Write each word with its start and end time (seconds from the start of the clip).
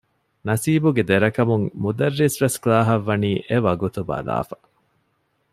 ނަސީބުގެ 0.47 1.03
ދެރަ 1.09 1.29
ކަމުން 1.37 1.65
މުދައްރިސްވެސް 1.81 2.57
ކްލާހަށް 2.63 3.05
ވަނީ 3.07 3.31
އެވަގުތު 3.49 3.99
ބަލާފަ 4.09 4.57